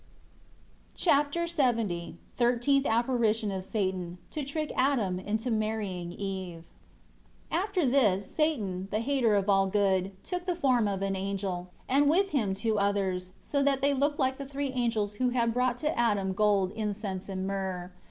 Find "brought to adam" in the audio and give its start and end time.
15.53-16.33